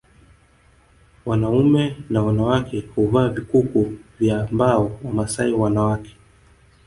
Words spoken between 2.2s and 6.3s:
wanawake huvaa vikuku vya mbao Wamasai wanawake